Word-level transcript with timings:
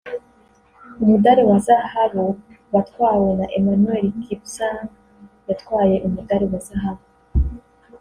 umudali 1.01 1.41
wa 1.49 1.57
zahabu 1.65 2.25
watwawe 2.73 3.29
na 3.39 3.45
Emmanuel 3.57 4.05
Kipsang 4.23 4.87
yatwaye 5.47 5.95
umudali 6.07 6.45
wa 6.51 6.59
zahabu 6.67 7.03